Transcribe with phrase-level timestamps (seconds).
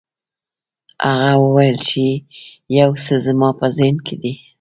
[1.21, 2.03] هغه وویل چې
[2.79, 4.33] یو څه زما په ذهن کې دي.